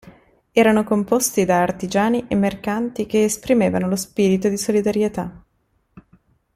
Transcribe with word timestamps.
Erano 0.51 0.83
composti 0.83 1.45
da 1.45 1.61
artigiani 1.61 2.25
e 2.27 2.33
mercanti 2.33 3.05
che 3.05 3.23
esprimevano 3.23 3.87
lo 3.87 3.95
spirito 3.95 4.49
do 4.49 4.57
solidarietà. 4.57 5.45